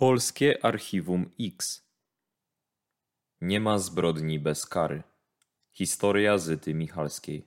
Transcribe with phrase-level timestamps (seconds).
[0.00, 1.82] Polskie Archiwum X
[3.40, 5.02] Nie ma zbrodni bez kary.
[5.72, 7.44] Historia Zyty Michalskiej.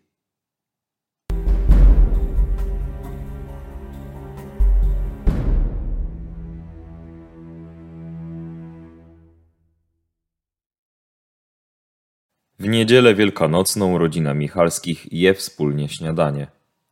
[12.60, 16.48] W niedzielę wielkanocną rodzina Michalskich je wspólnie śniadanie.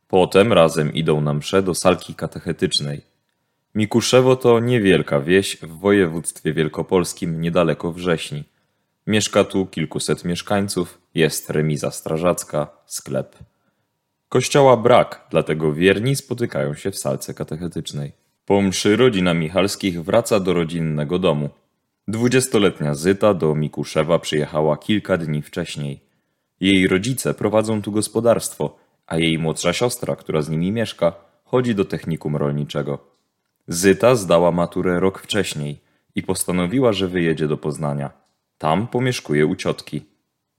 [0.08, 3.09] Potem razem idą na mszę do salki katechetycznej.
[3.74, 8.44] Mikuszewo to niewielka wieś w województwie wielkopolskim niedaleko Wrześni.
[9.06, 13.36] Mieszka tu kilkuset mieszkańców, jest remiza strażacka, sklep.
[14.28, 18.12] Kościoła brak, dlatego wierni spotykają się w salce katechetycznej.
[18.44, 21.50] Po mszy rodzina Michalskich wraca do rodzinnego domu.
[22.08, 26.00] Dwudziestoletnia Zyta do Mikuszewa przyjechała kilka dni wcześniej.
[26.60, 31.12] Jej rodzice prowadzą tu gospodarstwo, a jej młodsza siostra, która z nimi mieszka,
[31.44, 33.09] chodzi do technikum rolniczego.
[33.72, 35.80] Zyta zdała maturę rok wcześniej
[36.14, 38.10] i postanowiła, że wyjedzie do Poznania.
[38.58, 40.02] Tam pomieszkuje u ciotki.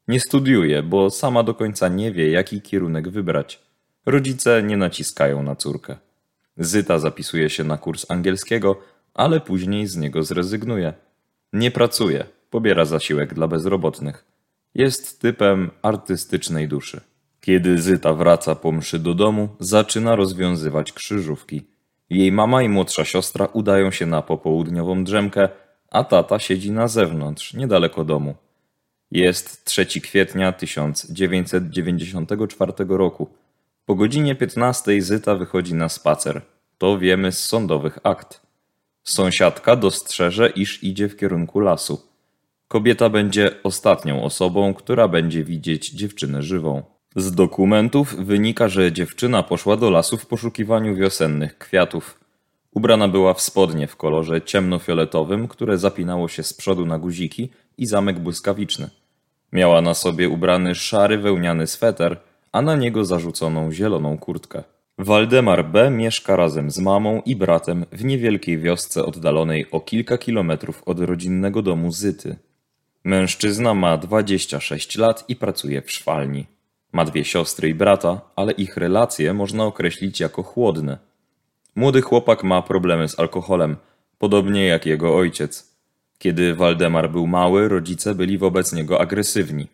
[0.07, 3.61] Nie studiuje, bo sama do końca nie wie, jaki kierunek wybrać.
[4.05, 5.95] Rodzice nie naciskają na córkę.
[6.57, 8.81] Zyta zapisuje się na kurs angielskiego,
[9.13, 10.93] ale później z niego zrezygnuje.
[11.53, 14.25] Nie pracuje, pobiera zasiłek dla bezrobotnych.
[14.75, 17.01] Jest typem artystycznej duszy.
[17.41, 21.70] Kiedy Zyta wraca po mszy do domu, zaczyna rozwiązywać krzyżówki.
[22.11, 25.49] Jej mama i młodsza siostra udają się na popołudniową drzemkę,
[25.91, 28.35] a tata siedzi na zewnątrz, niedaleko domu.
[29.11, 33.29] Jest 3 kwietnia 1994 roku.
[33.85, 36.41] Po godzinie 15 Zyta wychodzi na spacer.
[36.77, 38.41] To wiemy z sądowych akt.
[39.03, 42.01] Sąsiadka dostrzeże, iż idzie w kierunku lasu.
[42.67, 46.83] Kobieta będzie ostatnią osobą, która będzie widzieć dziewczynę żywą.
[47.15, 52.19] Z dokumentów wynika, że dziewczyna poszła do lasu w poszukiwaniu wiosennych kwiatów.
[52.73, 57.85] Ubrana była w spodnie w kolorze ciemnofioletowym, które zapinało się z przodu na guziki i
[57.85, 58.89] zamek błyskawiczny.
[59.53, 62.19] Miała na sobie ubrany szary wełniany sweter,
[62.51, 64.63] a na niego zarzuconą zieloną kurtkę.
[64.97, 65.89] Waldemar B.
[65.89, 71.61] mieszka razem z mamą i bratem w niewielkiej wiosce oddalonej o kilka kilometrów od rodzinnego
[71.61, 72.35] domu Zyty.
[73.03, 76.45] Mężczyzna ma 26 lat i pracuje w szwalni.
[76.91, 80.97] Ma dwie siostry i brata, ale ich relacje można określić jako chłodne.
[81.75, 83.77] Młody chłopak ma problemy z alkoholem,
[84.17, 85.71] podobnie jak jego ojciec.
[86.17, 89.67] Kiedy Waldemar był mały, rodzice byli wobec niego agresywni.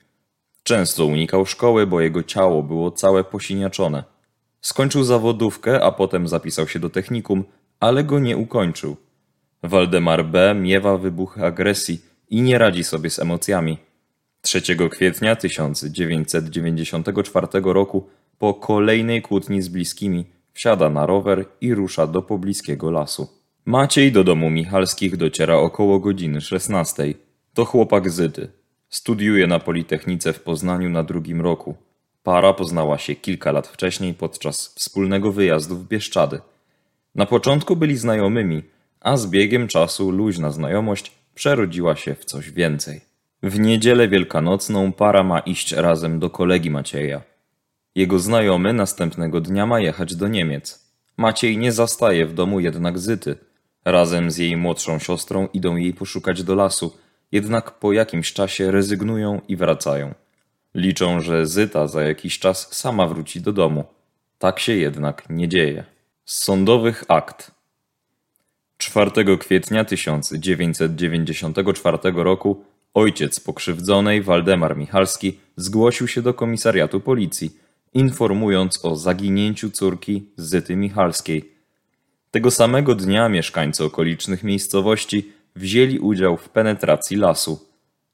[0.63, 4.03] Często unikał szkoły, bo jego ciało było całe posiniaczone.
[4.61, 7.43] Skończył zawodówkę, a potem zapisał się do technikum,
[7.79, 8.97] ale go nie ukończył.
[9.63, 10.55] Waldemar B.
[10.55, 13.77] miewa wybuchy agresji i nie radzi sobie z emocjami.
[14.47, 18.09] 3 kwietnia 1994 roku,
[18.39, 23.27] po kolejnej kłótni z bliskimi, wsiada na rower i rusza do pobliskiego lasu.
[23.65, 27.13] Maciej do domu Michalskich dociera około godziny 16.
[27.53, 28.47] To chłopak Zyty.
[28.89, 31.75] Studiuje na Politechnice w Poznaniu na drugim roku.
[32.23, 36.39] Para poznała się kilka lat wcześniej podczas wspólnego wyjazdu w Bieszczady.
[37.15, 38.63] Na początku byli znajomymi,
[39.01, 43.06] a z biegiem czasu luźna znajomość przerodziła się w coś więcej.
[43.43, 47.21] W niedzielę wielkanocną para ma iść razem do kolegi Macieja.
[47.95, 50.87] Jego znajomy następnego dnia ma jechać do Niemiec.
[51.17, 53.35] Maciej nie zastaje w domu jednak Zyty.
[53.85, 56.97] Razem z jej młodszą siostrą idą jej poszukać do lasu,
[57.31, 60.13] jednak po jakimś czasie rezygnują i wracają.
[60.75, 63.83] Liczą, że Zyta za jakiś czas sama wróci do domu.
[64.39, 65.83] Tak się jednak nie dzieje.
[66.25, 67.51] Z sądowych akt
[68.77, 72.65] 4 kwietnia 1994 roku
[72.97, 77.57] ojciec pokrzywdzonej, Waldemar Michalski, zgłosił się do komisariatu policji,
[77.93, 81.51] informując o zaginięciu córki Zyty Michalskiej.
[82.31, 87.59] Tego samego dnia mieszkańcy okolicznych miejscowości wzięli udział w penetracji lasu.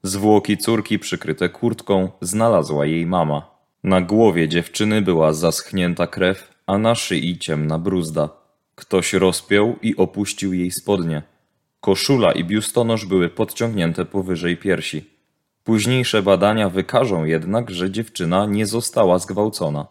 [0.04, 3.52] Zwłoki córki przykryte kurtką znalazła jej mama.
[3.84, 8.30] Na głowie dziewczyny była zaschnięta krew, a na szyi ciemna bruzda.
[8.76, 11.33] Ktoś rozpiął i opuścił jej spodnie.
[11.84, 15.06] Koszula i biustonosz były podciągnięte powyżej piersi.
[15.64, 19.88] Późniejsze badania wykażą jednak, że dziewczyna nie została zgwałcona.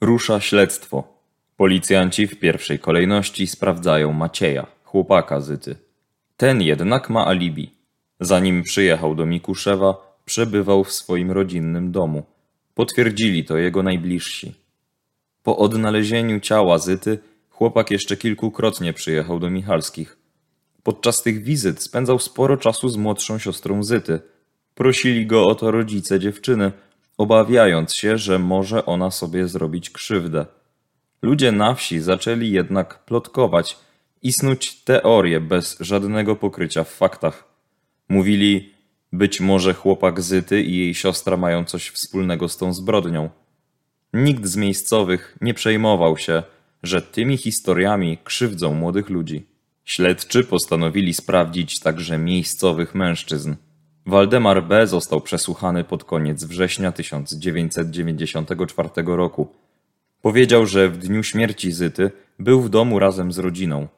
[0.00, 1.04] Rusza śledztwo.
[1.56, 5.76] Policjanci w pierwszej kolejności sprawdzają Macieja, chłopaka Zyty.
[6.36, 7.74] Ten jednak ma alibi.
[8.20, 12.22] Zanim przyjechał do Mikuszewa, przebywał w swoim rodzinnym domu.
[12.74, 14.54] Potwierdzili to jego najbliżsi.
[15.42, 17.18] Po odnalezieniu ciała Zyty,
[17.50, 20.16] chłopak jeszcze kilkukrotnie przyjechał do Michalskich.
[20.82, 24.20] Podczas tych wizyt spędzał sporo czasu z młodszą siostrą Zyty.
[24.74, 26.72] Prosili go o to rodzice dziewczyny,
[27.18, 30.46] obawiając się, że może ona sobie zrobić krzywdę.
[31.22, 33.78] Ludzie na wsi zaczęli jednak plotkować
[34.22, 37.44] i snuć teorie bez żadnego pokrycia w faktach.
[38.08, 38.71] Mówili,
[39.12, 43.30] być może chłopak Zyty i jej siostra mają coś wspólnego z tą zbrodnią.
[44.12, 46.42] Nikt z miejscowych nie przejmował się,
[46.82, 49.46] że tymi historiami krzywdzą młodych ludzi.
[49.84, 53.54] Śledczy postanowili sprawdzić także miejscowych mężczyzn.
[54.06, 54.86] Waldemar B.
[54.86, 59.48] został przesłuchany pod koniec września 1994 roku.
[60.22, 63.88] Powiedział, że w dniu śmierci Zyty był w domu razem z rodziną.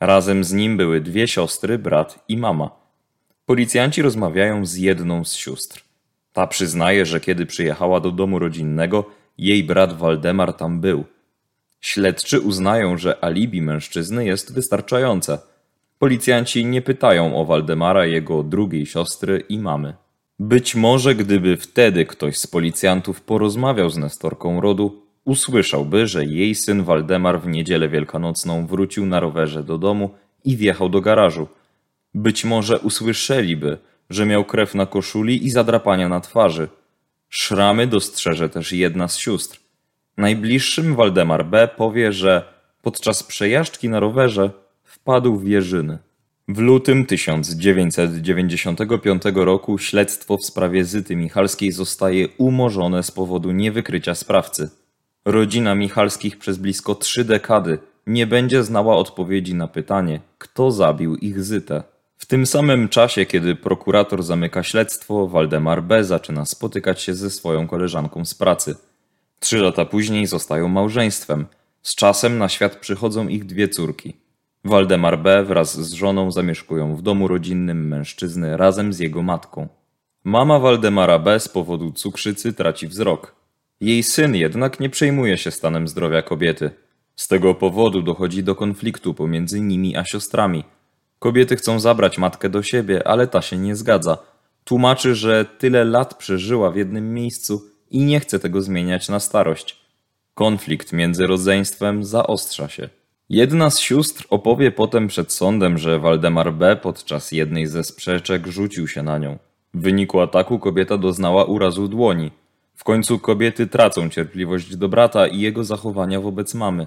[0.00, 2.83] Razem z nim były dwie siostry, brat i mama.
[3.46, 5.84] Policjanci rozmawiają z jedną z sióstr.
[6.32, 9.04] Ta przyznaje, że kiedy przyjechała do domu rodzinnego,
[9.38, 11.04] jej brat Waldemar tam był.
[11.80, 15.38] Śledczy uznają, że alibi mężczyzny jest wystarczające.
[15.98, 19.94] Policjanci nie pytają o Waldemara, jego drugiej siostry i mamy.
[20.38, 26.82] Być może gdyby wtedy ktoś z policjantów porozmawiał z Nestorką rodu, usłyszałby, że jej syn
[26.82, 30.10] Waldemar w niedzielę wielkanocną wrócił na rowerze do domu
[30.44, 31.48] i wjechał do garażu.
[32.14, 33.78] Być może usłyszeliby,
[34.10, 36.68] że miał krew na koszuli i zadrapania na twarzy.
[37.28, 39.60] Szramy dostrzeże też jedna z sióstr.
[40.16, 41.68] Najbliższym Waldemar B.
[41.76, 42.42] powie, że
[42.82, 44.50] podczas przejażdżki na rowerze
[44.84, 45.98] wpadł w jeżyny.
[46.48, 54.70] W lutym 1995 roku śledztwo w sprawie Zyty Michalskiej zostaje umorzone z powodu niewykrycia sprawcy.
[55.24, 61.44] Rodzina Michalskich przez blisko trzy dekady nie będzie znała odpowiedzi na pytanie, kto zabił ich
[61.44, 61.82] Zytę.
[62.24, 66.04] W tym samym czasie, kiedy prokurator zamyka śledztwo, Waldemar B.
[66.04, 68.76] zaczyna spotykać się ze swoją koleżanką z pracy.
[69.40, 71.46] Trzy lata później zostają małżeństwem.
[71.82, 74.16] Z czasem na świat przychodzą ich dwie córki.
[74.64, 75.44] Waldemar B.
[75.44, 79.68] wraz z żoną zamieszkują w domu rodzinnym mężczyzny razem z jego matką.
[80.24, 81.40] Mama Waldemara B.
[81.40, 83.34] z powodu cukrzycy traci wzrok.
[83.80, 86.70] Jej syn jednak nie przejmuje się stanem zdrowia kobiety.
[87.16, 90.64] Z tego powodu dochodzi do konfliktu pomiędzy nimi a siostrami.
[91.24, 94.18] Kobiety chcą zabrać matkę do siebie, ale ta się nie zgadza.
[94.64, 99.80] Tłumaczy, że tyle lat przeżyła w jednym miejscu i nie chce tego zmieniać na starość.
[100.34, 102.88] Konflikt między rodzeństwem zaostrza się.
[103.28, 106.76] Jedna z sióstr opowie potem przed sądem, że Waldemar B.
[106.76, 109.38] podczas jednej ze sprzeczek rzucił się na nią.
[109.74, 112.30] W wyniku ataku kobieta doznała urazu dłoni.
[112.74, 116.86] W końcu kobiety tracą cierpliwość do brata i jego zachowania wobec mamy.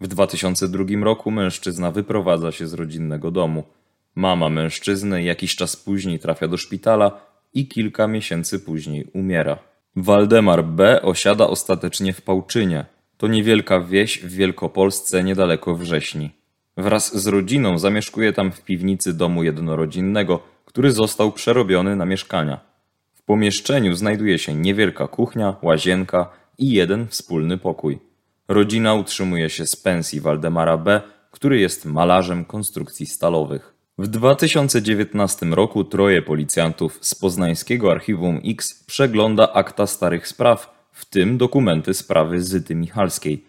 [0.00, 3.64] W 2002 roku mężczyzna wyprowadza się z rodzinnego domu.
[4.18, 7.20] Mama mężczyzny jakiś czas później trafia do szpitala
[7.54, 9.58] i kilka miesięcy później umiera.
[9.96, 11.02] Waldemar B.
[11.02, 12.84] osiada ostatecznie w Pałczynie.
[13.16, 16.30] To niewielka wieś w Wielkopolsce niedaleko Wrześni.
[16.76, 22.60] Wraz z rodziną zamieszkuje tam w piwnicy domu jednorodzinnego, który został przerobiony na mieszkania.
[23.14, 27.98] W pomieszczeniu znajduje się niewielka kuchnia, łazienka i jeden wspólny pokój.
[28.48, 31.00] Rodzina utrzymuje się z pensji Waldemara B.,
[31.30, 33.77] który jest malarzem konstrukcji stalowych.
[34.00, 41.38] W 2019 roku troje policjantów z poznańskiego archiwum X przegląda akta starych spraw, w tym
[41.38, 43.44] dokumenty sprawy Zyty Michalskiej.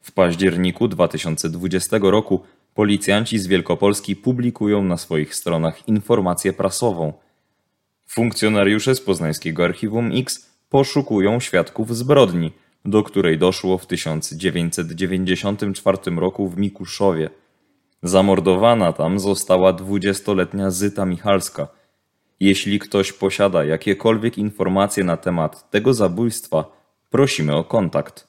[0.00, 2.40] W październiku 2020 roku
[2.74, 7.12] policjanci z Wielkopolski publikują na swoich stronach informację prasową.
[8.06, 12.52] Funkcjonariusze z poznańskiego archiwum X poszukują świadków zbrodni,
[12.84, 17.30] do której doszło w 1994 roku w Mikuszowie.
[18.04, 21.68] Zamordowana tam została dwudziestoletnia Zyta Michalska.
[22.40, 26.64] Jeśli ktoś posiada jakiekolwiek informacje na temat tego zabójstwa,
[27.10, 28.28] prosimy o kontakt.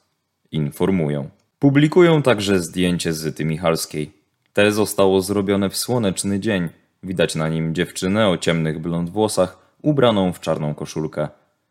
[0.52, 1.28] Informują.
[1.58, 4.12] Publikują także zdjęcie Zyty Michalskiej.
[4.52, 6.68] Te zostało zrobione w słoneczny dzień.
[7.02, 11.28] Widać na nim dziewczynę o ciemnych blond włosach, ubraną w czarną koszulkę.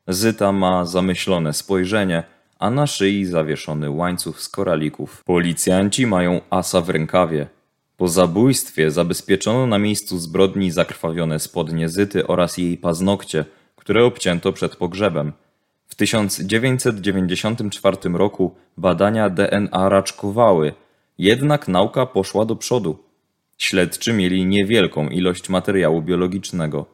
[0.08, 2.24] Zyta ma zamyślone spojrzenie,
[2.60, 5.24] a na szyi zawieszony łańcuch z koralików.
[5.24, 7.55] Policjanci mają asa w rękawie.
[7.98, 14.76] Po zabójstwie zabezpieczono na miejscu zbrodni zakrwawione spodnie Zyty oraz jej paznokcie, które obcięto przed
[14.76, 15.34] pogrzebem.
[15.88, 20.74] W 1994 roku badania DNA raczkowały,
[21.18, 22.98] jednak nauka poszła do przodu.
[23.58, 26.86] Śledczy mieli niewielką ilość materiału biologicznego.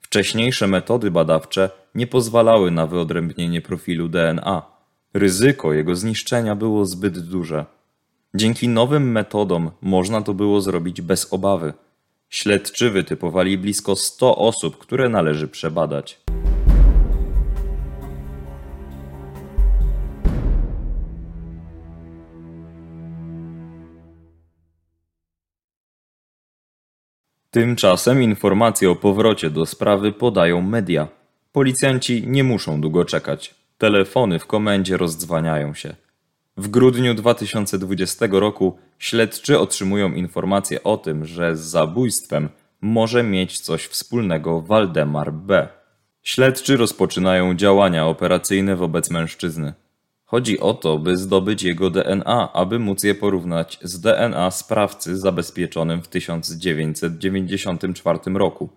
[0.00, 4.62] Wcześniejsze metody badawcze nie pozwalały na wyodrębnienie profilu DNA.
[5.14, 7.64] Ryzyko jego zniszczenia było zbyt duże.
[8.36, 11.72] Dzięki nowym metodom można to było zrobić bez obawy.
[12.28, 16.20] Śledczy wytypowali blisko 100 osób, które należy przebadać.
[27.50, 31.08] Tymczasem informacje o powrocie do sprawy podają media.
[31.52, 33.54] Policjanci nie muszą długo czekać.
[33.78, 36.03] Telefony w komendzie rozdzwaniają się.
[36.56, 42.48] W grudniu 2020 roku śledczy otrzymują informację o tym, że z zabójstwem
[42.80, 45.68] może mieć coś wspólnego Waldemar B.
[46.22, 49.72] Śledczy rozpoczynają działania operacyjne wobec mężczyzny.
[50.24, 56.02] Chodzi o to, by zdobyć jego DNA, aby móc je porównać z DNA sprawcy zabezpieczonym
[56.02, 58.68] w 1994 roku.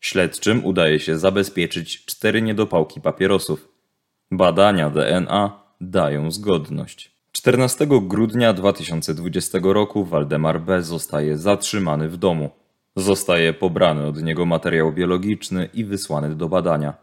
[0.00, 3.68] Śledczym udaje się zabezpieczyć cztery niedopałki papierosów.
[4.30, 7.14] Badania DNA dają zgodność.
[7.32, 10.82] 14 grudnia 2020 roku Waldemar B.
[10.82, 12.50] zostaje zatrzymany w domu.
[12.96, 16.94] Zostaje pobrany od niego materiał biologiczny i wysłany do badania.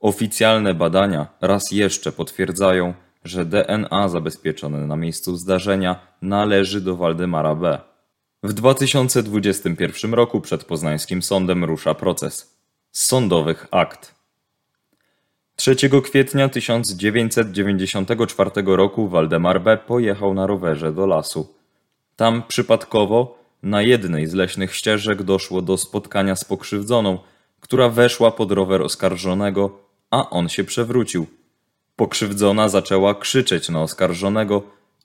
[0.00, 7.78] Oficjalne badania raz jeszcze potwierdzają, że DNA zabezpieczone na miejscu zdarzenia należy do Waldemara B.
[8.42, 12.58] W 2021 roku przed poznańskim sądem rusza proces.
[12.92, 14.21] Sądowych akt.
[15.62, 19.78] 3 kwietnia 1994 roku Waldemar B.
[19.86, 21.54] pojechał na rowerze do lasu.
[22.16, 27.18] Tam przypadkowo na jednej z leśnych ścieżek doszło do spotkania z pokrzywdzoną,
[27.60, 29.78] która weszła pod rower oskarżonego,
[30.10, 31.26] a on się przewrócił.
[31.96, 34.62] Pokrzywdzona zaczęła krzyczeć na oskarżonego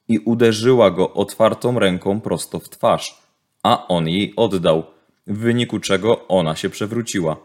[0.08, 3.22] i uderzyła go otwartą ręką prosto w twarz,
[3.64, 4.84] a on jej oddał,
[5.28, 7.38] w wyniku czego ona się przewróciła.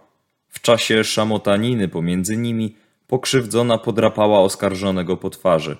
[0.48, 5.76] W czasie szamotaniny pomiędzy nimi pokrzywdzona podrapała oskarżonego po twarzy.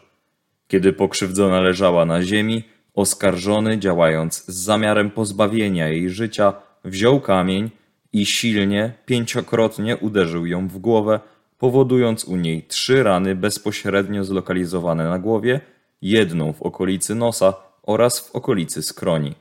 [0.68, 2.62] Kiedy pokrzywdzona leżała na ziemi,
[2.94, 6.52] oskarżony, działając z zamiarem pozbawienia jej życia,
[6.84, 7.70] wziął kamień
[8.12, 11.20] i silnie, pięciokrotnie uderzył ją w głowę,
[11.58, 15.60] powodując u niej trzy rany bezpośrednio zlokalizowane na głowie,
[16.02, 19.34] jedną w okolicy nosa oraz w okolicy skroni.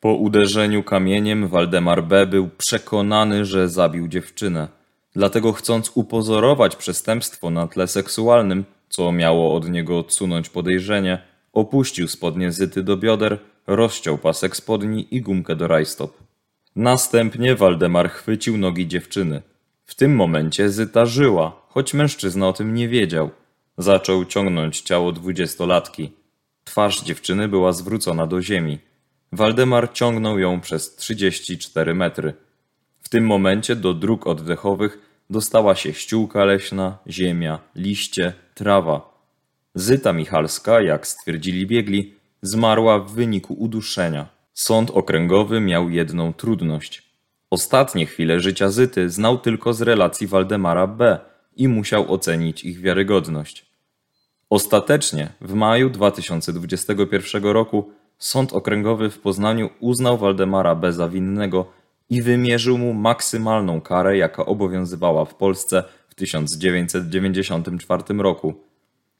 [0.00, 2.26] Po uderzeniu kamieniem Waldemar B.
[2.26, 4.68] był przekonany, że zabił dziewczynę.
[5.12, 12.52] Dlatego chcąc upozorować przestępstwo na tle seksualnym, co miało od niego odsunąć podejrzenie, opuścił spodnie
[12.52, 16.16] zyty do bioder, rozciął pasek spodni i gumkę do rajstop.
[16.76, 19.42] Następnie Waldemar chwycił nogi dziewczyny.
[19.86, 23.30] W tym momencie zyta żyła, choć mężczyzna o tym nie wiedział.
[23.78, 26.12] Zaczął ciągnąć ciało dwudziestolatki.
[26.64, 28.78] Twarz dziewczyny była zwrócona do ziemi.
[29.32, 32.34] Waldemar ciągnął ją przez 34 metry.
[33.10, 34.98] Tym momencie do dróg oddechowych
[35.30, 39.24] dostała się ściółka leśna, ziemia, liście, trawa.
[39.74, 44.28] Zyta Michalska, jak stwierdzili biegli, zmarła w wyniku uduszenia.
[44.54, 47.02] Sąd okręgowy miał jedną trudność.
[47.50, 51.18] Ostatnie chwile życia Zyty znał tylko z relacji Waldemara B.
[51.56, 53.66] i musiał ocenić ich wiarygodność.
[54.50, 60.92] Ostatecznie w maju 2021 roku Sąd Okręgowy w Poznaniu uznał Waldemara B.
[60.92, 61.79] za winnego
[62.10, 68.54] i wymierzył mu maksymalną karę, jaka obowiązywała w Polsce w 1994 roku.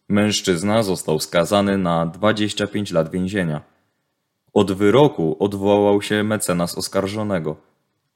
[0.09, 3.63] Mężczyzna został skazany na 25 lat więzienia.
[4.53, 7.57] Od wyroku odwołał się mecenas oskarżonego.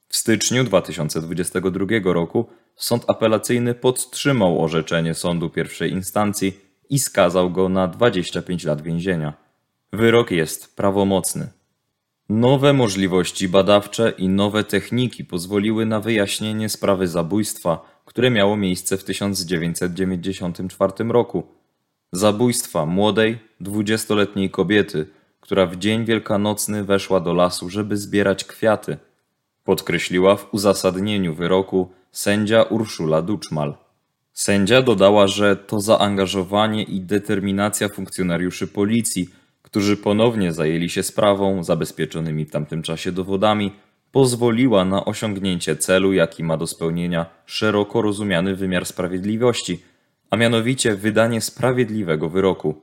[0.09, 7.87] W styczniu 2022 roku sąd apelacyjny podtrzymał orzeczenie sądu pierwszej instancji i skazał go na
[7.87, 9.33] 25 lat więzienia.
[9.93, 11.49] Wyrok jest prawomocny.
[12.29, 19.03] Nowe możliwości badawcze i nowe techniki pozwoliły na wyjaśnienie sprawy zabójstwa, które miało miejsce w
[19.03, 21.43] 1994 roku.
[22.11, 25.07] Zabójstwa młodej, dwudziestoletniej kobiety,
[25.41, 28.97] która w dzień wielkanocny weszła do lasu, żeby zbierać kwiaty,
[29.63, 33.75] podkreśliła w uzasadnieniu wyroku sędzia Urszula Duczmal.
[34.33, 39.29] Sędzia dodała, że to zaangażowanie i determinacja funkcjonariuszy policji
[39.75, 43.71] którzy ponownie zajęli się sprawą, zabezpieczonymi w tamtym czasie dowodami,
[44.11, 49.83] pozwoliła na osiągnięcie celu, jaki ma do spełnienia szeroko rozumiany wymiar sprawiedliwości,
[50.29, 52.81] a mianowicie wydanie sprawiedliwego wyroku.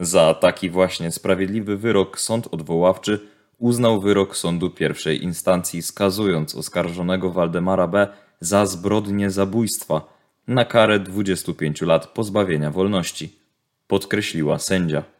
[0.00, 3.20] Za taki właśnie sprawiedliwy wyrok sąd odwoławczy
[3.58, 8.08] uznał wyrok sądu pierwszej instancji, skazując oskarżonego Waldemara B.
[8.40, 10.14] za zbrodnię zabójstwa
[10.48, 13.38] na karę 25 lat pozbawienia wolności,
[13.86, 15.19] podkreśliła sędzia.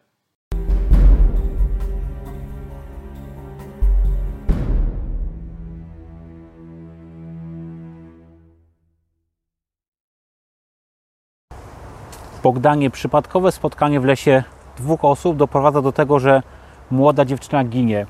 [12.42, 14.42] Bogdanie, przypadkowe spotkanie w lesie
[14.76, 16.42] dwóch osób doprowadza do tego, że
[16.90, 18.06] młoda dziewczyna ginie.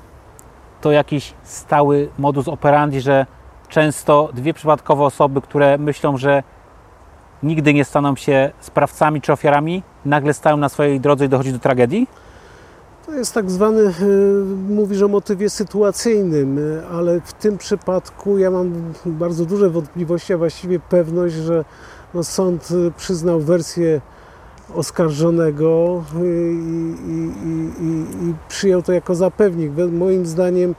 [0.81, 3.25] To jakiś stały modus operandi, że
[3.69, 6.43] często dwie przypadkowe osoby, które myślą, że
[7.43, 11.59] nigdy nie staną się sprawcami czy ofiarami, nagle stają na swojej drodze i dochodzi do
[11.59, 12.07] tragedii?
[13.05, 13.93] To jest tak zwany, y,
[14.69, 20.37] mówisz o motywie sytuacyjnym, y, ale w tym przypadku ja mam bardzo duże wątpliwości, a
[20.37, 21.65] właściwie pewność, że
[22.13, 24.01] no sąd y, przyznał wersję
[24.75, 26.27] oskarżonego i,
[27.07, 29.71] i, i, i, przyjął to jako zapewnik.
[29.91, 30.75] Moim zdaniem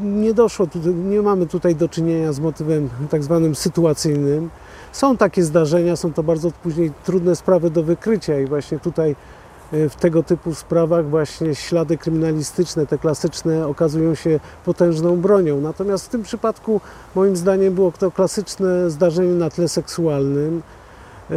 [0.00, 4.50] nie doszło, tutaj, nie mamy tutaj do czynienia z motywem tak zwanym sytuacyjnym.
[4.92, 9.16] Są takie zdarzenia, są to bardzo później trudne sprawy do wykrycia i właśnie tutaj
[9.72, 15.60] e, w tego typu sprawach właśnie ślady kryminalistyczne, te klasyczne, okazują się potężną bronią.
[15.60, 16.80] Natomiast w tym przypadku
[17.14, 20.62] moim zdaniem było to klasyczne zdarzenie na tle seksualnym.
[21.30, 21.34] E,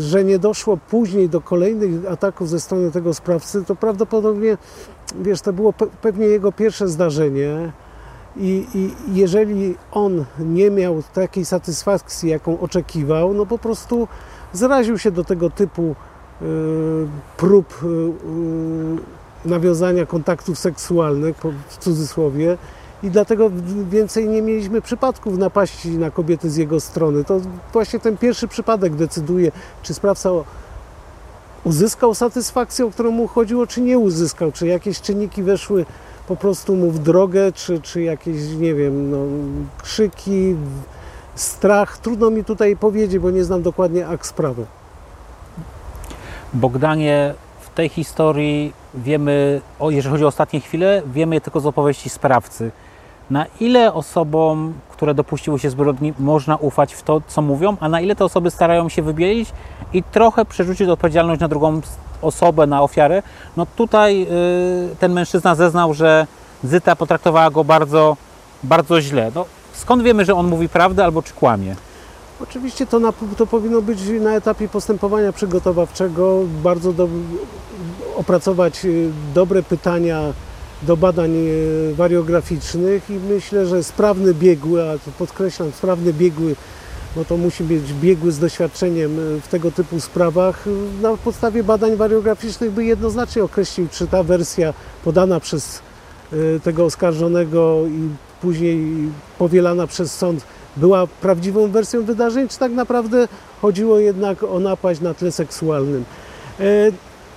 [0.00, 4.58] że nie doszło później do kolejnych ataków ze strony tego sprawcy, to prawdopodobnie,
[5.20, 5.72] wiesz, to było
[6.02, 7.72] pewnie jego pierwsze zdarzenie.
[8.36, 14.08] I, I, jeżeli on nie miał takiej satysfakcji, jaką oczekiwał, no po prostu
[14.52, 15.94] zraził się do tego typu
[16.42, 16.44] y,
[17.36, 21.36] prób y, nawiązania kontaktów seksualnych,
[21.68, 22.58] w cudzysłowie,
[23.02, 23.50] i dlatego
[23.90, 27.24] więcej nie mieliśmy przypadków napaści na kobiety z jego strony.
[27.24, 27.40] To
[27.72, 30.30] właśnie ten pierwszy przypadek decyduje, czy sprawca
[31.64, 35.86] uzyskał satysfakcję, o którą mu chodziło, czy nie uzyskał, czy jakieś czynniki weszły
[36.28, 39.18] po prostu mu w drogę, czy, czy jakieś, nie wiem, no,
[39.82, 40.56] krzyki,
[41.34, 41.98] strach.
[41.98, 44.66] Trudno mi tutaj powiedzieć, bo nie znam dokładnie akt sprawy.
[46.54, 52.08] Bogdanie, w tej historii wiemy, o, jeżeli chodzi o ostatnie chwile, wiemy tylko z opowieści
[52.08, 52.70] sprawcy.
[53.30, 58.00] Na ile osobom, które dopuściły się zbrodni, można ufać w to, co mówią, a na
[58.00, 59.52] ile te osoby starają się wybielić
[59.92, 61.80] i trochę przerzucić odpowiedzialność na drugą
[62.22, 63.22] osobę, na ofiarę?
[63.56, 64.22] No tutaj
[64.92, 66.26] y, ten mężczyzna zeznał, że
[66.64, 68.16] Zyta potraktowała go bardzo,
[68.62, 69.32] bardzo źle.
[69.34, 71.76] No, skąd wiemy, że on mówi prawdę albo czy kłamie?
[72.42, 77.08] Oczywiście to, na, to powinno być na etapie postępowania przygotowawczego, bardzo do,
[78.16, 80.20] opracować y, dobre pytania
[80.82, 86.56] do badań e, wariograficznych i myślę, że sprawny biegły, a to podkreślam, sprawny biegły,
[87.16, 91.64] bo to musi być biegły z doświadczeniem e, w tego typu sprawach, e, na podstawie
[91.64, 95.82] badań wariograficznych by jednoznacznie określił, czy ta wersja podana przez
[96.64, 98.08] tego oskarżonego i
[98.40, 98.86] później
[99.38, 100.44] powielana przez sąd
[100.76, 103.28] była prawdziwą wersją wydarzeń, czy tak naprawdę
[103.62, 106.04] chodziło jednak o napaść na tle seksualnym.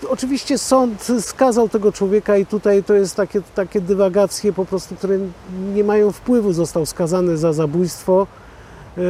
[0.10, 5.20] Oczywiście sąd skazał tego człowieka i tutaj to jest takie, takie dywagacje po prostu, które
[5.76, 6.54] nie mają wpływu.
[6.54, 8.28] Został skazany za zabójstwo.
[8.98, 9.02] E,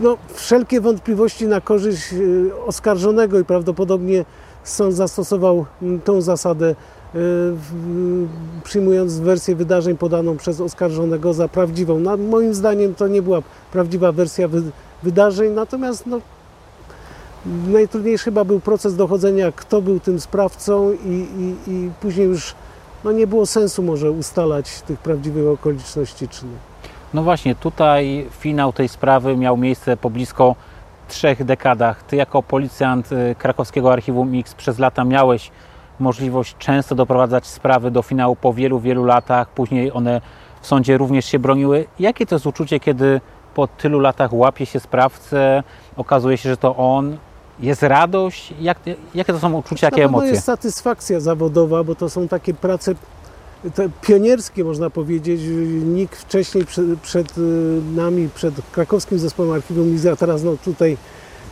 [0.00, 2.16] no, wszelkie wątpliwości na korzyść e,
[2.64, 4.24] oskarżonego i prawdopodobnie
[4.64, 5.66] sąd zastosował
[6.04, 6.74] tą zasadę,
[7.14, 7.18] e,
[8.64, 12.00] przyjmując wersję wydarzeń podaną przez oskarżonego za prawdziwą.
[12.00, 14.48] No, moim zdaniem to nie była prawdziwa wersja
[15.02, 16.20] wydarzeń, natomiast no,
[17.46, 22.54] Najtrudniejszy chyba był proces dochodzenia, kto był tym sprawcą i, i, i później już
[23.04, 26.52] no nie było sensu może ustalać tych prawdziwych okoliczności czynu.
[27.14, 30.54] No właśnie, tutaj finał tej sprawy miał miejsce po blisko
[31.08, 32.02] trzech dekadach.
[32.02, 35.50] Ty jako policjant y, krakowskiego Archiwum X przez lata miałeś
[36.00, 39.48] możliwość często doprowadzać sprawy do finału po wielu, wielu latach.
[39.48, 40.20] Później one
[40.60, 41.86] w sądzie również się broniły.
[41.98, 43.20] Jakie to jest uczucie, kiedy
[43.54, 45.62] po tylu latach łapie się sprawcę,
[45.96, 47.16] okazuje się, że to on,
[47.60, 48.54] jest radość?
[48.60, 48.78] Jak,
[49.14, 50.28] jakie to są uczucia, jakie emocje?
[50.28, 52.94] To jest satysfakcja zawodowa, bo to są takie prace
[54.00, 55.40] pionierskie, można powiedzieć.
[55.84, 57.40] Nikt wcześniej przed, przed, y,
[57.96, 60.96] nami, przed krakowskim zespołem Archiwum X, a teraz no, tutaj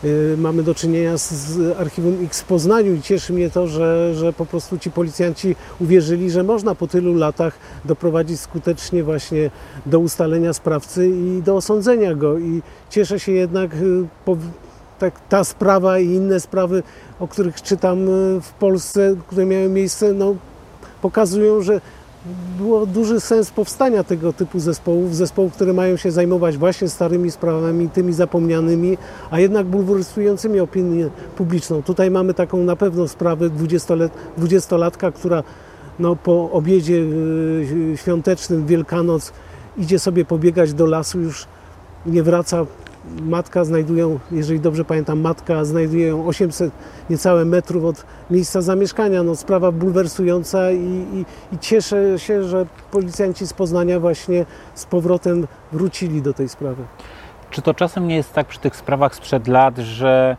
[0.04, 4.14] y, mamy do czynienia z, z Archiwum X w Poznaniu i cieszy mnie to, że,
[4.14, 9.50] że po prostu ci policjanci uwierzyli, że można po tylu latach doprowadzić skutecznie właśnie
[9.86, 12.38] do ustalenia sprawcy i do osądzenia go.
[12.38, 14.36] I cieszę się jednak y, po,
[15.02, 16.82] tak, ta sprawa i inne sprawy,
[17.20, 20.34] o których czytam e, w Polsce, które miały miejsce, no,
[21.02, 21.80] pokazują, że
[22.58, 27.88] było duży sens powstania tego typu zespołów, zespołów, które mają się zajmować właśnie starymi sprawami,
[27.88, 28.98] tymi zapomnianymi,
[29.30, 31.82] a jednak bulwersującymi opinię publiczną.
[31.82, 33.50] Tutaj mamy taką na pewno sprawę
[34.38, 35.42] 20-latka, która
[35.98, 37.02] no, po obiedzie
[37.92, 39.32] e, świątecznym Wielkanoc
[39.76, 41.46] idzie sobie pobiegać do lasu, już
[42.06, 42.66] nie wraca
[43.22, 46.72] matka znajdują, jeżeli dobrze pamiętam, matka znajduje ją 800
[47.10, 49.22] niecałe metrów od miejsca zamieszkania.
[49.22, 55.46] No, sprawa bulwersująca i, i, i cieszę się, że policjanci z Poznania właśnie z powrotem
[55.72, 56.82] wrócili do tej sprawy.
[57.50, 60.36] Czy to czasem nie jest tak przy tych sprawach sprzed lat, że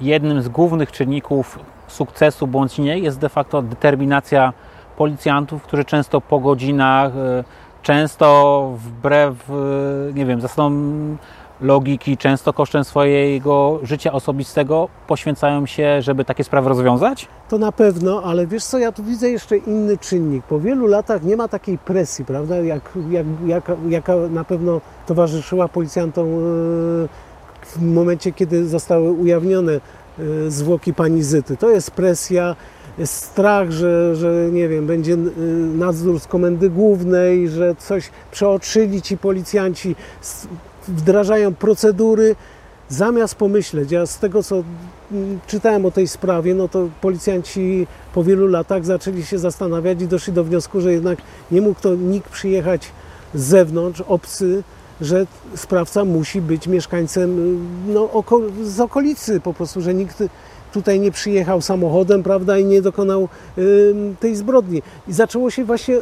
[0.00, 4.52] jednym z głównych czynników sukcesu bądź nie jest de facto determinacja
[4.96, 7.44] policjantów, którzy często po godzinach, e,
[7.82, 9.54] często wbrew, e,
[10.14, 11.18] nie wiem, zasadom
[11.60, 17.28] logiki, często kosztem swojego życia osobistego poświęcają się, żeby takie sprawy rozwiązać?
[17.48, 20.44] To na pewno, ale wiesz co, ja tu widzę jeszcze inny czynnik.
[20.44, 25.68] Po wielu latach nie ma takiej presji, prawda, jak, jak, jaka, jaka na pewno towarzyszyła
[25.68, 26.32] policjantom e,
[27.62, 29.80] w momencie, kiedy zostały ujawnione e,
[30.50, 31.56] zwłoki pani Zyty.
[31.56, 32.56] To jest presja,
[32.98, 35.16] jest strach, że, że nie wiem, będzie e,
[35.78, 39.96] nadzór z komendy głównej, że coś przeoczyli ci policjanci,
[40.88, 42.36] wdrażają procedury,
[42.88, 44.62] zamiast pomyśleć, ja z tego co
[45.12, 50.08] mm, czytałem o tej sprawie, no to policjanci po wielu latach zaczęli się zastanawiać i
[50.08, 51.18] doszli do wniosku, że jednak
[51.50, 52.90] nie mógł to nikt przyjechać
[53.34, 54.62] z zewnątrz, obcy,
[55.00, 60.22] że sprawca musi być mieszkańcem y, no, oko z okolicy po prostu, że nikt
[60.72, 64.82] tutaj nie przyjechał samochodem, prawda, i nie dokonał y, tej zbrodni.
[65.08, 65.96] I zaczęło się właśnie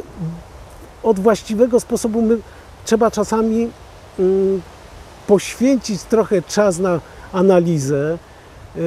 [1.03, 2.21] od właściwego sposobu.
[2.21, 2.37] My,
[2.85, 3.69] trzeba czasami
[4.19, 4.59] y,
[5.27, 6.99] poświęcić trochę czas na
[7.33, 8.17] analizę
[8.75, 8.81] yy,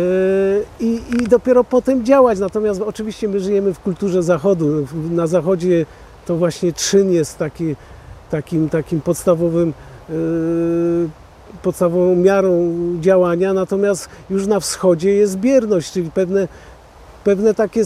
[0.80, 2.38] i, i dopiero potem działać.
[2.38, 4.86] Natomiast oczywiście my żyjemy w kulturze zachodu.
[5.10, 5.86] Na zachodzie
[6.26, 7.76] to właśnie czyn jest taki,
[8.30, 9.72] takim, takim podstawowym,
[10.08, 10.14] yy,
[11.62, 16.48] podstawową miarą działania, natomiast już na wschodzie jest bierność, czyli pewne,
[17.24, 17.82] pewne takie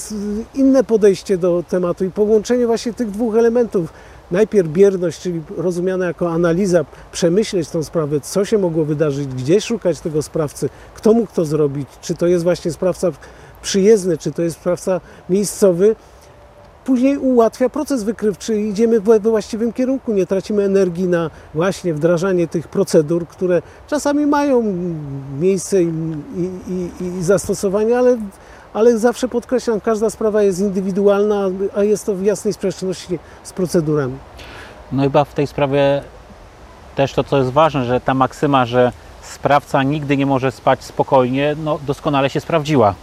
[0.55, 3.93] inne podejście do tematu i połączenie właśnie tych dwóch elementów.
[4.33, 10.01] Najpierw bierność, czyli rozumiana jako analiza, przemyśleć tą sprawę, co się mogło wydarzyć, gdzie szukać
[10.01, 13.13] tego sprawcy, kto mógł to zrobić, czy to jest właśnie sprawca
[13.63, 15.97] przyjezdny, czy to jest sprawca miejscowy.
[16.85, 20.13] Później ułatwia proces wykrywczy i idziemy we właściwym kierunku.
[20.13, 24.63] Nie tracimy energii na właśnie wdrażanie tych procedur, które czasami mają
[25.41, 25.93] miejsce i,
[26.37, 26.51] i,
[27.05, 28.19] i, i zastosowanie, ale,
[28.73, 34.15] ale zawsze podkreślam, każda sprawa jest indywidualna, a jest to w jasnej sprzeczności z procedurami.
[34.93, 36.03] No chyba w tej sprawie
[36.97, 38.93] też to, co jest ważne, że ta maksyma, że
[39.23, 42.95] sprawca nigdy nie może spać spokojnie, no doskonale się sprawdziła.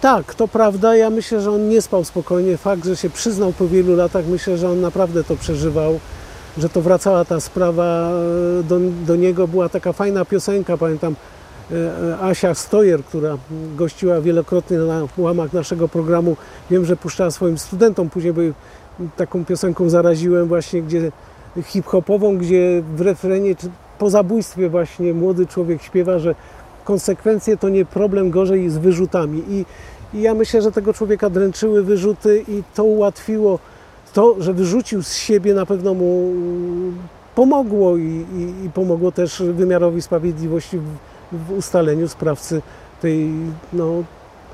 [0.00, 0.96] Tak, to prawda.
[0.96, 2.56] Ja myślę, że on nie spał spokojnie.
[2.56, 6.00] Fakt, że się przyznał po wielu latach, myślę, że on naprawdę to przeżywał,
[6.58, 8.10] że to wracała ta sprawa
[8.60, 9.48] e, do, do niego.
[9.48, 11.16] Była taka fajna piosenka, pamiętam
[11.70, 11.74] e,
[12.12, 13.38] e, Asia Stojer, która
[13.76, 16.36] gościła wielokrotnie na łamach naszego programu.
[16.70, 18.40] Wiem, że puszczała swoim studentom później, bo
[19.16, 21.12] taką piosenką zaraziłem właśnie, gdzie
[21.62, 23.54] hip-hopową, gdzie w refrenie
[23.98, 26.34] po zabójstwie właśnie młody człowiek śpiewa, że
[26.90, 29.42] konsekwencje to nie problem, gorzej z wyrzutami.
[29.48, 29.64] I,
[30.14, 33.58] I ja myślę, że tego człowieka dręczyły wyrzuty i to ułatwiło
[34.12, 36.32] to, że wyrzucił z siebie, na pewno mu
[37.34, 40.88] pomogło i, i, i pomogło też wymiarowi sprawiedliwości w,
[41.32, 42.62] w ustaleniu sprawcy
[43.00, 43.30] tej
[43.72, 44.02] no,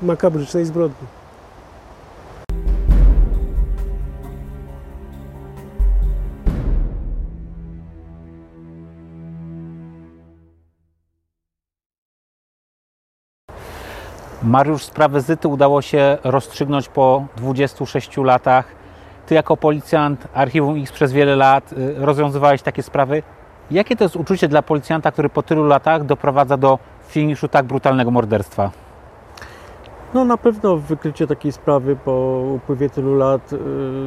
[0.01, 1.16] makabrycznej zbrodni.
[14.47, 18.65] Mariusz, sprawę Zyty udało się rozstrzygnąć po 26 latach.
[19.25, 23.23] Ty jako policjant Archiwum X przez wiele lat y, rozwiązywałeś takie sprawy.
[23.71, 28.11] Jakie to jest uczucie dla policjanta, który po tylu latach doprowadza do finiszu tak brutalnego
[28.11, 28.71] morderstwa?
[30.13, 33.57] No na pewno wykrycie takiej sprawy po upływie tylu lat y,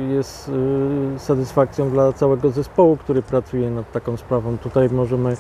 [0.09, 4.59] jest y, satysfakcją dla całego zespołu, który pracuje nad taką sprawą.
[4.59, 5.37] Tutaj możemy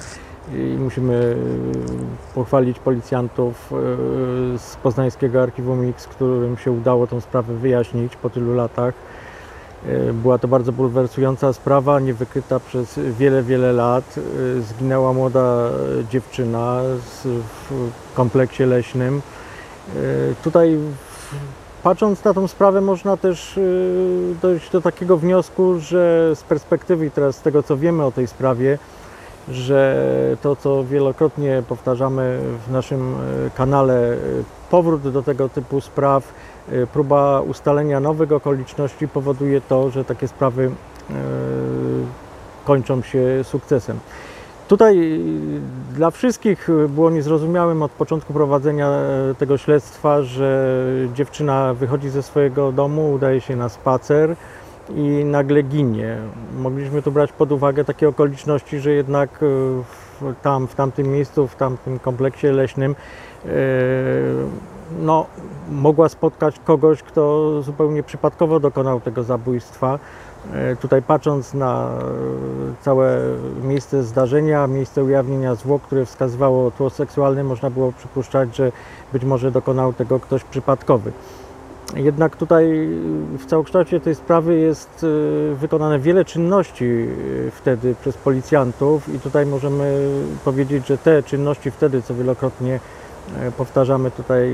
[0.54, 1.36] i musimy y,
[2.34, 8.54] pochwalić policjantów y, z poznańskiego Archiwum X, którym się udało tą sprawę wyjaśnić po tylu
[8.54, 8.94] latach.
[9.88, 14.14] Y, Była to bardzo bulwersująca sprawa, niewykryta przez wiele, wiele lat.
[14.60, 15.70] Zginęła młoda
[16.10, 16.80] dziewczyna
[17.24, 19.22] w kompleksie leśnym.
[20.44, 20.78] Tutaj
[21.82, 23.60] patrząc na tą sprawę można też
[24.42, 28.78] dojść do takiego wniosku, że z perspektywy teraz z tego co wiemy o tej sprawie,
[29.50, 30.06] że
[30.42, 34.18] to co wielokrotnie powtarzamy w naszym y, kanale, y,
[34.70, 36.32] powrót do tego typu spraw,
[36.72, 40.70] y, próba ustalenia nowych okoliczności powoduje to, że takie sprawy
[42.64, 43.98] kończą się sukcesem.
[44.68, 45.20] Tutaj
[45.94, 48.90] dla wszystkich było niezrozumiałym od początku prowadzenia
[49.38, 50.76] tego śledztwa, że
[51.14, 54.36] dziewczyna wychodzi ze swojego domu, udaje się na spacer
[54.94, 56.16] i nagle ginie.
[56.58, 59.46] Mogliśmy tu brać pod uwagę takie okoliczności, że jednak y,
[60.20, 62.94] w, tam, w tamtym miejscu, w tamtym kompleksie leśnym
[63.44, 63.48] y,
[64.98, 65.26] no,
[65.70, 69.98] mogła spotkać kogoś, kto zupełnie przypadkowo dokonał tego zabójstwa.
[70.52, 73.20] E, Tutaj patrząc na e, całe
[73.62, 78.72] miejsce zdarzenia, miejsce ujawnienia zwłok, które wskazywało tło seksualne, można było przypuszczać, że
[79.12, 81.12] być może dokonał tego ktoś przypadkowy.
[81.96, 82.88] Jednak tutaj
[83.38, 89.46] w całokształcie tej sprawy jest y, wykonane wiele czynności y, wtedy przez policjantów i tutaj
[89.46, 90.10] możemy
[90.44, 92.80] powiedzieć, że te czynności wtedy, co wielokrotnie
[93.38, 94.52] e, powtarzamy tutaj,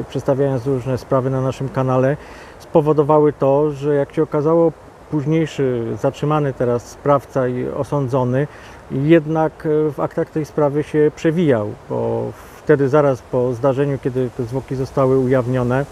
[0.00, 2.16] y, przedstawiając różne sprawy na naszym kanale,
[2.58, 4.72] spowodowały to, że jak się okazało,
[5.10, 8.46] późniejszy zatrzymany teraz sprawca i osądzony
[8.90, 14.44] jednak e, w aktach tej sprawy się przewijał, bo wtedy zaraz po zdarzeniu, kiedy te
[14.44, 15.84] zwłoki zostały ujawnione,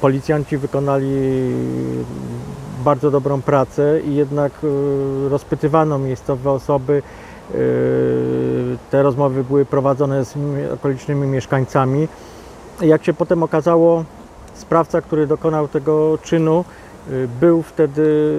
[0.00, 1.10] policjanci wykonali
[2.84, 7.02] bardzo dobrą pracę i jednak e, rozpytywano miejscowe osoby.
[7.50, 7.54] E,
[8.90, 10.34] Te rozmowy były prowadzone z
[10.74, 12.08] okolicznymi mieszkańcami.
[12.80, 14.04] Jak się potem okazało,
[14.54, 16.64] sprawca, który dokonał tego czynu,
[17.10, 18.38] y, był wtedy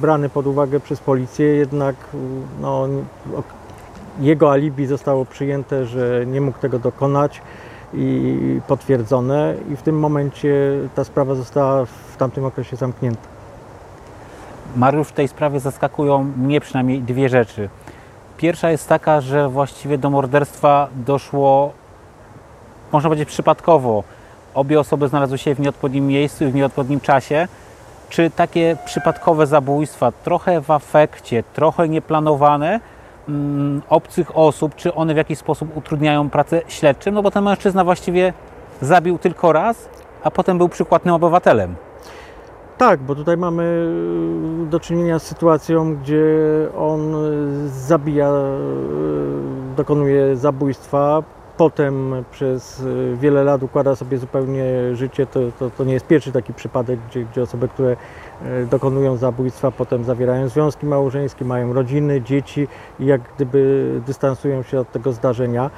[0.00, 2.16] brany pod uwagę przez policję, jednak y,
[2.60, 2.88] no,
[4.20, 7.42] jego alibi zostało przyjęte, że nie mógł tego dokonać
[7.94, 10.54] i potwierdzone i w tym momencie
[10.94, 13.28] ta sprawa została w tamtym okresie zamknięta.
[14.76, 17.68] Mariusz, w tej sprawie zaskakują mnie przynajmniej dwie rzeczy.
[18.36, 21.72] Pierwsza jest taka, że właściwie do morderstwa doszło,
[22.92, 24.04] można powiedzieć, przypadkowo.
[24.54, 27.48] Obie osoby znalazły się w nieodpowiednim miejscu i w nieodpowiednim czasie.
[28.08, 32.80] Czy takie przypadkowe zabójstwa, trochę w afekcie, trochę nieplanowane,
[33.28, 37.14] mm, obcych osób, czy one w jakiś sposób utrudniają pracę śledczym?
[37.14, 38.32] No bo ten mężczyzna właściwie
[38.80, 39.88] zabił tylko raz,
[40.22, 41.76] a potem był przykładnym obywatelem.
[42.78, 43.62] Tak, bo tutaj mamy
[44.62, 46.24] y, do czynienia z sytuacją, gdzie
[46.78, 51.22] on y, zabija, y, dokonuje zabójstwa,
[51.56, 52.84] potem przez
[53.14, 55.26] wiele lat układa sobie zupełnie życie.
[55.26, 57.96] To, to, to nie jest pierwszy taki przypadek, gdzie, gdzie osoby, które
[58.70, 62.68] dokonują zabójstwa, potem zawierają związki małżeńskie, mają rodziny, dzieci
[63.00, 65.70] i jak gdyby dystansują się od tego zdarzenia.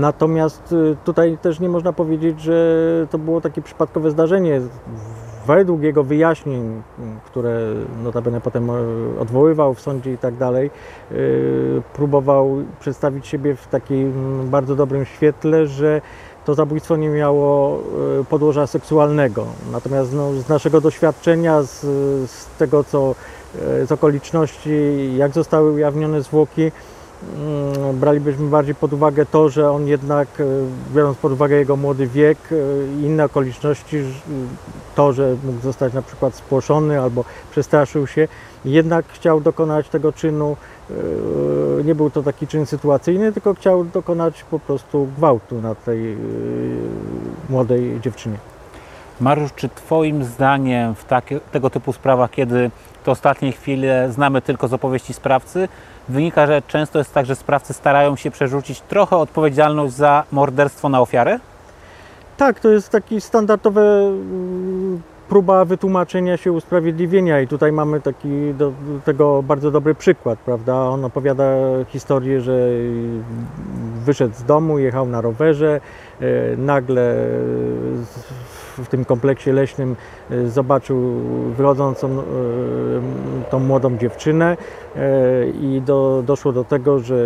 [0.00, 4.60] Natomiast y, tutaj też nie można powiedzieć, że to było takie przypadkowe zdarzenie.
[5.46, 6.82] Według jego wyjaśnień,
[7.26, 7.60] które
[8.02, 8.74] notabene potem e,
[9.20, 10.70] odwoływał w sądzie i tak dalej,
[11.92, 14.12] próbował przedstawić siebie w takim
[14.50, 16.00] bardzo dobrym świetle, że
[16.44, 17.78] to zabójstwo nie miało
[18.20, 19.46] y, podłoża seksualnego.
[19.72, 21.80] Natomiast no, z naszego doświadczenia, z,
[22.30, 23.14] z tego co
[23.82, 24.70] y, z okoliczności,
[25.16, 26.72] jak zostały ujawnione zwłoki,
[27.22, 30.44] Mm, bralibyśmy bardziej pod uwagę to, że on jednak, e,
[30.94, 32.38] biorąc pod uwagę jego młody wiek
[32.98, 34.04] i inne okoliczności,
[34.94, 38.28] to, że mógł zostać na przykład spłoszony albo przestraszył się,
[38.64, 40.56] jednak chciał dokonać tego czynu.
[41.80, 46.12] E, Nie był to taki czyn sytuacyjny, tylko chciał dokonać po prostu gwałtu na tej
[46.12, 46.16] e,
[47.50, 48.36] młodej dziewczynie.
[49.20, 52.70] Mariusz, czy Twoim zdaniem w takie, tego typu sprawach, kiedy
[53.04, 55.68] te ostatnie chwile znamy tylko z opowieści sprawcy,
[56.08, 61.00] wynika, że często jest tak, że sprawcy starają się przerzucić trochę odpowiedzialność za morderstwo na
[61.00, 61.38] ofiarę?
[62.36, 65.02] Tak, to jest taki standardowe mm,
[65.32, 70.74] próba wytłumaczenia się, usprawiedliwienia i tutaj mamy taki do, do tego bardzo dobry przykład, prawda?
[70.74, 71.44] On opowiada
[71.88, 72.68] historię, że
[74.04, 75.80] wyszedł z domu, jechał na rowerze,
[76.20, 77.14] e, nagle
[78.78, 79.96] w tym kompleksie leśnym
[80.30, 80.98] e, zobaczył
[81.56, 82.22] wychodzącą e,
[83.50, 84.56] tą młodą dziewczynę
[85.60, 87.16] i do, doszło do tego, że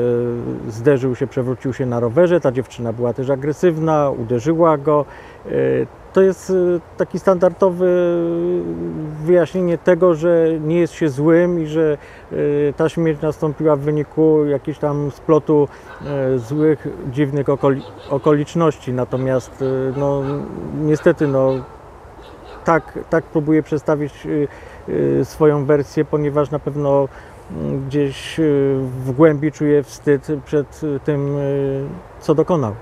[0.69, 2.40] zderzył się, przewrócił się na rowerze.
[2.40, 5.05] Ta dziewczyna była też agresywna, uderzyła go.
[6.16, 6.55] To jest e,
[6.96, 7.87] taki standardowe
[9.24, 11.98] wyjaśnienie tego, że nie jest się złym i że
[12.33, 12.37] e,
[12.72, 15.68] ta śmierć nastąpiła w wyniku jakichś tam splotu
[16.37, 18.92] złych, dziwnych okoli okoliczności.
[18.92, 19.64] Natomiast
[19.96, 20.22] no,
[20.81, 21.52] niestety no,
[22.64, 24.29] tak, tak próbuję przedstawić
[25.24, 27.09] swoją wersję, ponieważ na pewno
[27.50, 28.40] mm, gdzieś
[29.05, 31.37] w głębi czuję wstyd przed tym,
[32.20, 32.74] co dokonał.